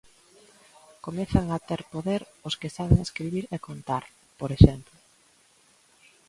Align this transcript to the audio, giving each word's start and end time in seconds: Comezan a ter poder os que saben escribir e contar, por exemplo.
Comezan 1.05 1.45
a 1.49 1.57
ter 1.67 1.81
poder 1.93 2.21
os 2.47 2.55
que 2.59 2.73
saben 2.77 2.99
escribir 3.01 3.45
e 3.55 3.57
contar, 3.67 4.03
por 4.39 4.49
exemplo. 4.57 4.95